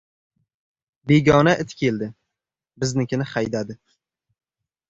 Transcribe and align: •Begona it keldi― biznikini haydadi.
•Begona 1.11 1.53
it 1.65 1.75
keldi― 1.83 2.09
biznikini 2.85 3.31
haydadi. 3.35 3.81